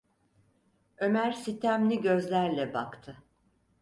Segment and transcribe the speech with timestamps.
[0.97, 3.17] Ömer sitemli gözlerle baktı.